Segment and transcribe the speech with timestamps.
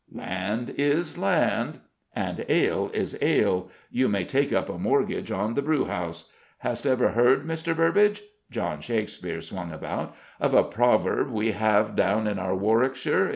[0.11, 1.79] "Land is land."
[2.15, 6.31] "And ale is ale: you may take up a mortgage on the brewhouse.
[6.57, 7.75] Hast ever heard, Mr.
[7.77, 13.29] Burbage" John Shakespeare swung about "of a proverb we have down in our Warwickshire?